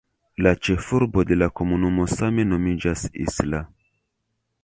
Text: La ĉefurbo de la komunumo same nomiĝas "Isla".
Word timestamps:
La 0.45 0.53
ĉefurbo 0.67 1.25
de 1.31 1.37
la 1.41 1.49
komunumo 1.59 2.07
same 2.15 2.47
nomiĝas 2.53 3.05
"Isla". 3.27 3.63